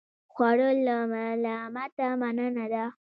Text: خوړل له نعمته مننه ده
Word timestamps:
خوړل 0.33 0.75
له 0.87 0.97
نعمته 1.45 2.07
مننه 2.21 2.65
ده 2.73 2.85